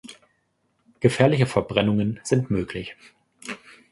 Gefährliche 0.99 1.45
Verbrennungen 1.45 2.19
sind 2.23 2.49
möglich. 2.49 2.95